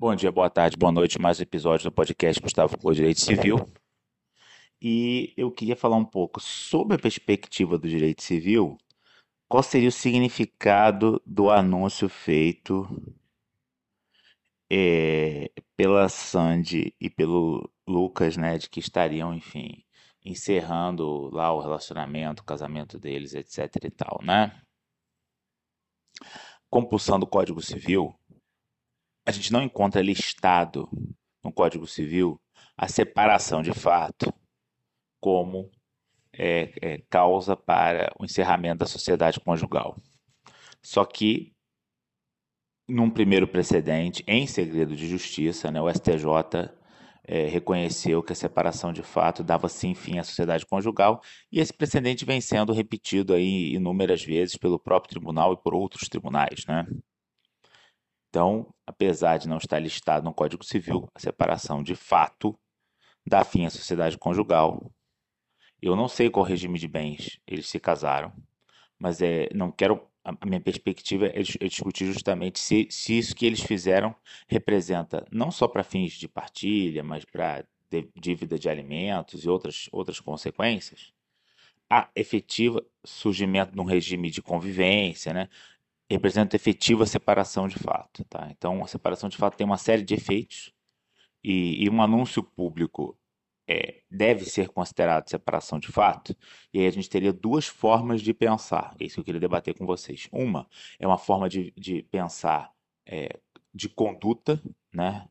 Bom 0.00 0.14
dia, 0.14 0.32
boa 0.32 0.48
tarde, 0.48 0.78
boa 0.78 0.90
noite. 0.90 1.20
Mais 1.20 1.38
um 1.38 1.42
episódio 1.42 1.90
do 1.90 1.92
podcast 1.92 2.40
Gustavo 2.40 2.78
Cor 2.78 2.94
Direito 2.94 3.20
Civil. 3.20 3.70
E 4.80 5.34
eu 5.36 5.50
queria 5.50 5.76
falar 5.76 5.96
um 5.96 6.06
pouco 6.06 6.40
sobre 6.40 6.96
a 6.96 6.98
perspectiva 6.98 7.76
do 7.76 7.86
direito 7.86 8.22
civil. 8.22 8.78
Qual 9.46 9.62
seria 9.62 9.90
o 9.90 9.92
significado 9.92 11.20
do 11.26 11.50
anúncio 11.50 12.08
feito 12.08 12.88
é, 14.72 15.52
pela 15.76 16.08
Sandy 16.08 16.94
e 16.98 17.10
pelo 17.10 17.70
Lucas, 17.86 18.38
né, 18.38 18.56
de 18.56 18.70
que 18.70 18.80
estariam, 18.80 19.34
enfim, 19.34 19.84
encerrando 20.24 21.28
lá 21.30 21.52
o 21.52 21.60
relacionamento, 21.60 22.40
o 22.40 22.46
casamento 22.46 22.98
deles, 22.98 23.34
etc 23.34 23.84
e 23.84 23.90
tal, 23.90 24.18
né? 24.22 24.62
Compulsão 26.70 27.20
do 27.20 27.26
Código 27.26 27.60
Civil 27.60 28.18
a 29.30 29.32
gente 29.32 29.52
não 29.52 29.62
encontra 29.62 30.02
listado 30.02 30.88
no 31.42 31.52
Código 31.52 31.86
Civil 31.86 32.40
a 32.76 32.88
separação 32.88 33.62
de 33.62 33.72
fato 33.72 34.32
como 35.20 35.70
é, 36.32 36.72
é, 36.80 36.98
causa 37.08 37.56
para 37.56 38.12
o 38.18 38.24
encerramento 38.24 38.78
da 38.78 38.86
sociedade 38.86 39.38
conjugal. 39.38 39.96
Só 40.82 41.04
que, 41.04 41.52
num 42.88 43.10
primeiro 43.10 43.46
precedente, 43.46 44.24
em 44.26 44.46
segredo 44.46 44.96
de 44.96 45.06
justiça, 45.06 45.70
né, 45.70 45.80
o 45.80 45.88
STJ 45.88 46.70
é, 47.24 47.46
reconheceu 47.46 48.22
que 48.22 48.32
a 48.32 48.36
separação 48.36 48.92
de 48.92 49.02
fato 49.02 49.44
dava 49.44 49.68
sim 49.68 49.94
fim 49.94 50.18
à 50.18 50.24
sociedade 50.24 50.66
conjugal, 50.66 51.20
e 51.52 51.60
esse 51.60 51.72
precedente 51.72 52.24
vem 52.24 52.40
sendo 52.40 52.72
repetido 52.72 53.34
aí 53.34 53.74
inúmeras 53.74 54.24
vezes 54.24 54.56
pelo 54.56 54.78
próprio 54.78 55.10
tribunal 55.10 55.52
e 55.52 55.62
por 55.62 55.74
outros 55.74 56.08
tribunais. 56.08 56.64
Né? 56.66 56.86
Então, 58.30 58.72
apesar 58.86 59.38
de 59.38 59.48
não 59.48 59.58
estar 59.58 59.80
listado 59.80 60.24
no 60.24 60.32
Código 60.32 60.64
Civil, 60.64 61.08
a 61.12 61.18
separação 61.18 61.82
de 61.82 61.96
fato 61.96 62.56
dá 63.26 63.44
fim 63.44 63.66
à 63.66 63.70
sociedade 63.70 64.16
conjugal. 64.16 64.90
Eu 65.82 65.96
não 65.96 66.06
sei 66.06 66.30
qual 66.30 66.46
regime 66.46 66.78
de 66.78 66.86
bens 66.86 67.40
eles 67.44 67.68
se 67.68 67.80
casaram, 67.80 68.32
mas 68.98 69.20
é, 69.20 69.48
não 69.52 69.70
quero. 69.72 70.08
A 70.22 70.46
minha 70.46 70.60
perspectiva 70.60 71.26
é, 71.26 71.40
é 71.40 71.66
discutir 71.66 72.04
justamente 72.06 72.60
se, 72.60 72.86
se 72.90 73.18
isso 73.18 73.34
que 73.34 73.46
eles 73.46 73.62
fizeram 73.62 74.14
representa 74.46 75.26
não 75.32 75.50
só 75.50 75.66
para 75.66 75.82
fins 75.82 76.12
de 76.12 76.28
partilha, 76.28 77.02
mas 77.02 77.24
para 77.24 77.64
dívida 78.14 78.58
de 78.58 78.68
alimentos 78.68 79.44
e 79.44 79.48
outras, 79.48 79.88
outras 79.90 80.20
consequências, 80.20 81.12
a 81.88 82.08
efetiva 82.14 82.84
surgimento 83.02 83.72
de 83.72 83.80
um 83.80 83.84
regime 83.84 84.30
de 84.30 84.40
convivência, 84.40 85.32
né? 85.32 85.48
Representa 86.10 86.56
efetiva 86.56 87.06
separação 87.06 87.68
de 87.68 87.78
fato. 87.78 88.24
Tá? 88.24 88.48
Então, 88.50 88.82
a 88.82 88.86
separação 88.86 89.28
de 89.28 89.36
fato 89.36 89.56
tem 89.56 89.66
uma 89.66 89.78
série 89.78 90.02
de 90.02 90.14
efeitos 90.14 90.72
e, 91.42 91.84
e 91.84 91.90
um 91.90 92.02
anúncio 92.02 92.42
público 92.42 93.16
é, 93.68 94.02
deve 94.10 94.44
ser 94.44 94.68
considerado 94.68 95.28
separação 95.28 95.78
de 95.78 95.86
fato. 95.88 96.36
E 96.74 96.80
aí 96.80 96.86
a 96.86 96.90
gente 96.90 97.08
teria 97.08 97.32
duas 97.32 97.66
formas 97.66 98.20
de 98.20 98.34
pensar. 98.34 98.96
É 98.98 99.04
isso 99.04 99.14
que 99.14 99.20
eu 99.20 99.24
queria 99.24 99.40
debater 99.40 99.74
com 99.74 99.86
vocês. 99.86 100.28
Uma 100.32 100.68
é 100.98 101.06
uma 101.06 101.18
forma 101.18 101.48
de, 101.48 101.72
de 101.76 102.02
pensar 102.02 102.72
é, 103.06 103.38
de 103.72 103.88
conduta, 103.88 104.60
né? 104.92 105.28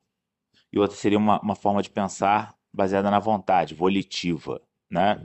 E 0.71 0.79
outra 0.79 0.95
seria 0.95 1.17
uma, 1.17 1.41
uma 1.41 1.55
forma 1.55 1.81
de 1.81 1.89
pensar 1.89 2.55
baseada 2.73 3.11
na 3.11 3.19
vontade, 3.19 3.75
volitiva, 3.75 4.61
né? 4.89 5.21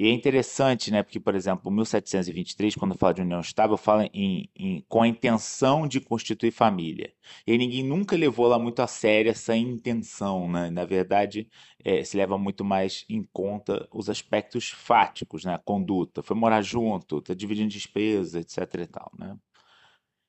E 0.00 0.06
é 0.06 0.12
interessante, 0.12 0.92
né? 0.92 1.02
Porque, 1.02 1.18
por 1.18 1.34
exemplo, 1.34 1.72
1723, 1.72 2.76
quando 2.76 2.96
fala 2.96 3.12
de 3.14 3.20
união 3.22 3.40
estável, 3.40 3.76
fala 3.76 4.08
em, 4.14 4.48
em, 4.54 4.80
com 4.88 5.02
a 5.02 5.08
intenção 5.08 5.88
de 5.88 6.00
constituir 6.00 6.52
família. 6.52 7.12
E 7.44 7.58
ninguém 7.58 7.82
nunca 7.82 8.16
levou 8.16 8.46
lá 8.46 8.60
muito 8.60 8.80
a 8.80 8.86
sério 8.86 9.32
essa 9.32 9.56
intenção, 9.56 10.48
né? 10.48 10.70
Na 10.70 10.84
verdade, 10.84 11.48
é, 11.84 12.04
se 12.04 12.16
leva 12.16 12.38
muito 12.38 12.64
mais 12.64 13.04
em 13.08 13.24
conta 13.32 13.88
os 13.92 14.08
aspectos 14.08 14.70
fáticos, 14.70 15.44
né? 15.44 15.54
A 15.54 15.58
conduta. 15.58 16.22
Foi 16.22 16.36
morar 16.36 16.62
junto, 16.62 17.20
tá 17.20 17.34
dividindo 17.34 17.68
despesa, 17.70 18.38
etc 18.38 18.58
e 18.82 18.86
tal, 18.86 19.10
né? 19.18 19.36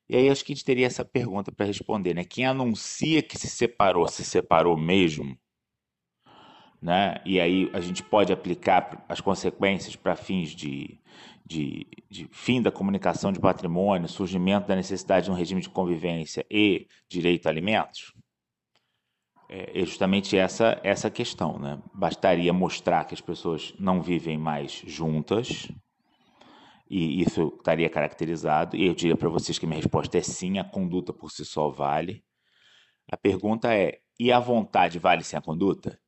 E 0.08 0.16
aí 0.16 0.28
acho 0.28 0.44
que 0.44 0.52
a 0.52 0.56
gente 0.56 0.64
teria 0.64 0.86
essa 0.88 1.04
pergunta 1.04 1.52
para 1.52 1.66
responder, 1.66 2.12
né? 2.14 2.24
Quem 2.24 2.44
anuncia 2.44 3.22
que 3.22 3.38
se 3.38 3.48
separou, 3.48 4.08
se 4.08 4.24
separou 4.24 4.76
mesmo? 4.76 5.38
Né? 6.80 7.20
E 7.24 7.40
aí 7.40 7.70
a 7.72 7.80
gente 7.80 8.02
pode 8.02 8.32
aplicar 8.32 9.04
as 9.08 9.20
consequências 9.20 9.96
para 9.96 10.16
fins 10.16 10.50
de, 10.50 10.98
de, 11.44 11.86
de, 12.08 12.28
fim 12.32 12.62
da 12.62 12.70
comunicação 12.70 13.32
de 13.32 13.38
patrimônio, 13.38 14.08
surgimento 14.08 14.68
da 14.68 14.76
necessidade 14.76 15.26
de 15.26 15.30
um 15.30 15.34
regime 15.34 15.60
de 15.60 15.68
convivência 15.68 16.46
e 16.50 16.86
direito 17.08 17.46
a 17.46 17.50
alimentos? 17.50 18.14
É, 19.48 19.80
é 19.80 19.84
justamente 19.84 20.36
essa 20.36 20.80
essa 20.82 21.10
questão, 21.10 21.58
né? 21.58 21.78
Bastaria 21.92 22.52
mostrar 22.52 23.04
que 23.04 23.14
as 23.14 23.20
pessoas 23.20 23.74
não 23.78 24.00
vivem 24.00 24.38
mais 24.38 24.82
juntas 24.86 25.68
e 26.88 27.22
isso 27.22 27.54
estaria 27.56 27.88
caracterizado. 27.88 28.76
E 28.76 28.86
eu 28.86 28.94
diria 28.94 29.16
para 29.16 29.28
vocês 29.28 29.58
que 29.58 29.66
minha 29.66 29.76
resposta 29.76 30.18
é 30.18 30.22
sim, 30.22 30.58
a 30.58 30.64
conduta 30.64 31.12
por 31.12 31.30
si 31.30 31.44
só 31.44 31.68
vale. 31.68 32.24
A 33.10 33.16
pergunta 33.16 33.72
é: 33.74 34.00
e 34.18 34.32
a 34.32 34.40
vontade 34.40 34.98
vale 34.98 35.22
sem 35.22 35.38
a 35.38 35.42
conduta? 35.42 35.98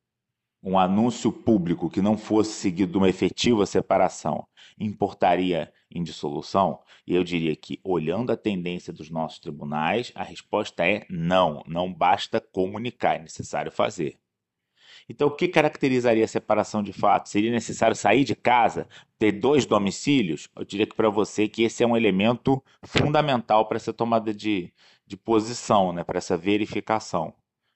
Um 0.63 0.79
anúncio 0.79 1.31
público 1.31 1.89
que 1.89 2.01
não 2.01 2.17
fosse 2.17 2.53
seguido 2.53 2.93
de 2.93 2.97
uma 2.97 3.09
efetiva 3.09 3.65
separação 3.65 4.47
importaria 4.79 5.71
em 5.91 6.01
dissolução? 6.01 6.79
E 7.05 7.13
eu 7.13 7.23
diria 7.23 7.55
que, 7.55 7.79
olhando 7.83 8.31
a 8.31 8.37
tendência 8.37 8.93
dos 8.93 9.09
nossos 9.09 9.39
tribunais, 9.39 10.11
a 10.15 10.23
resposta 10.23 10.87
é 10.87 11.05
não, 11.09 11.61
não 11.67 11.93
basta 11.93 12.39
comunicar, 12.39 13.15
é 13.15 13.19
necessário 13.19 13.71
fazer. 13.71 14.17
Então, 15.07 15.27
o 15.27 15.31
que 15.35 15.47
caracterizaria 15.47 16.23
a 16.23 16.27
separação 16.27 16.81
de 16.81 16.93
fato? 16.93 17.27
Seria 17.29 17.51
necessário 17.51 17.95
sair 17.95 18.23
de 18.23 18.35
casa, 18.35 18.87
ter 19.19 19.33
dois 19.33 19.65
domicílios? 19.65 20.49
Eu 20.55 20.63
diria 20.63 20.87
que 20.87 20.95
para 20.95 21.09
você 21.09 21.47
que 21.47 21.63
esse 21.63 21.83
é 21.83 21.87
um 21.87 21.97
elemento 21.97 22.63
fundamental 22.83 23.67
para 23.67 23.77
essa 23.77 23.93
tomada 23.93 24.33
de, 24.33 24.71
de 25.05 25.17
posição, 25.17 25.91
né? 25.91 26.03
para 26.03 26.17
essa 26.17 26.37
verificação. 26.37 27.33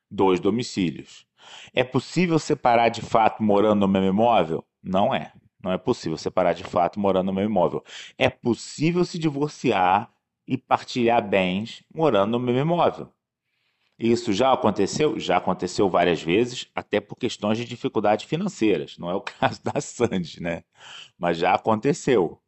Dois 0.10 0.40
domicílios. 0.40 1.26
É 1.74 1.84
possível 1.84 2.40
separar 2.40 2.90
de 2.90 3.02
fato 3.02 3.44
morando 3.44 3.82
no 3.82 3.88
mesmo 3.88 4.08
imóvel? 4.08 4.66
Não 4.82 5.14
é. 5.14 5.32
Não 5.62 5.72
é 5.72 5.78
possível 5.78 6.18
separar 6.18 6.54
de 6.54 6.64
fato 6.64 7.00
morando 7.00 7.28
no 7.28 7.34
mesmo 7.34 7.50
imóvel. 7.50 7.84
É 8.18 8.30
possível 8.30 9.04
se 9.04 9.18
divorciar 9.20 10.12
e 10.48 10.58
partilhar 10.58 11.28
bens 11.28 11.84
morando 11.94 12.32
no 12.32 12.40
mesmo 12.40 12.62
imóvel. 12.62 13.12
Isso 14.00 14.32
já 14.32 14.54
aconteceu? 14.54 15.20
Já 15.20 15.38
aconteceu 15.38 15.90
várias 15.90 16.22
vezes, 16.22 16.70
até 16.76 17.00
por 17.02 17.16
questões 17.16 17.58
de 17.58 17.66
dificuldades 17.66 18.26
financeiras. 18.26 18.98
Não 18.98 19.10
é 19.10 19.16
o 19.16 19.22
caso 19.22 19.62
da 19.64 19.82
Sandy, 19.82 20.42
né? 20.42 20.64
Mas 21.18 21.38
já 21.38 21.54
aconteceu. 21.54 22.40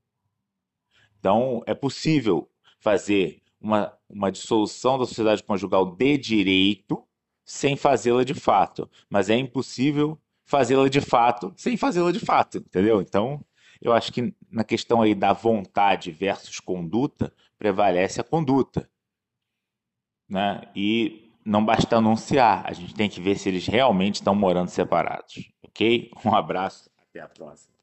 Então, 1.19 1.62
é 1.66 1.74
possível 1.74 2.50
fazer 2.80 3.42
uma, 3.59 3.92
uma 4.08 4.31
dissolução 4.31 4.98
da 4.98 5.06
sociedade 5.06 5.44
conjugal 5.44 5.86
de 5.86 6.18
direito 6.18 7.03
sem 7.50 7.76
fazê-la 7.76 8.24
de 8.24 8.36
fato, 8.36 8.88
mas 9.10 9.28
é 9.28 9.36
impossível 9.36 10.20
fazê-la 10.46 10.88
de 10.88 11.02
fato 11.02 11.52
sem 11.58 11.76
fazê-la 11.76 12.12
de 12.12 12.20
fato, 12.20 12.60
entendeu? 12.60 13.02
Então, 13.02 13.44
eu 13.82 13.92
acho 13.92 14.14
que 14.14 14.36
na 14.52 14.64
questão 14.64 15.02
aí 15.02 15.16
da 15.16 15.34
vontade 15.34 16.12
versus 16.12 16.60
conduta, 16.60 17.34
prevalece 17.58 18.22
a 18.22 18.24
conduta. 18.24 18.88
Né? 20.30 20.62
E 20.76 21.34
não 21.44 21.66
basta 21.66 21.98
anunciar, 21.98 22.64
a 22.68 22.72
gente 22.72 22.94
tem 22.94 23.10
que 23.10 23.20
ver 23.20 23.36
se 23.36 23.50
eles 23.50 23.66
realmente 23.66 24.16
estão 24.16 24.36
morando 24.36 24.70
separados. 24.70 25.52
Ok? 25.64 26.12
Um 26.24 26.36
abraço, 26.36 26.92
até 27.02 27.20
a 27.20 27.28
próxima. 27.28 27.79